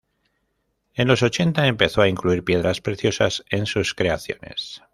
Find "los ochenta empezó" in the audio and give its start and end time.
1.07-2.01